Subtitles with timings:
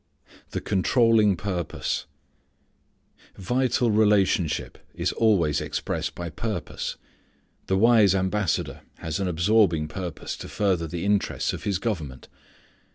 [0.49, 2.07] The Controlling Purpose.
[3.37, 6.97] Vital relationship is always expressed by purpose.
[7.67, 12.29] The wise ambassador has an absorbing purpose to further the interests of his government.